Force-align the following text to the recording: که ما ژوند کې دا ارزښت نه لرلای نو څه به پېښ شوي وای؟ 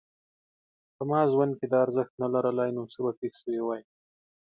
که 0.95 1.03
ما 1.09 1.19
ژوند 1.31 1.53
کې 1.59 1.65
دا 1.71 1.77
ارزښت 1.85 2.13
نه 2.21 2.27
لرلای 2.33 2.69
نو 2.75 2.83
څه 2.93 2.99
به 3.03 3.11
پېښ 3.19 3.33
شوي 3.41 3.61
وای؟ 3.63 3.81